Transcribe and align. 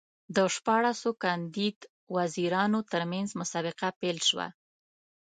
د 0.35 0.37
شپاړسو 0.55 1.09
کاندید 1.23 1.79
وزیرانو 2.17 2.79
ترمنځ 2.91 3.29
مسابقه 3.41 3.87
پیل 3.99 4.17
شوه. 4.27 4.47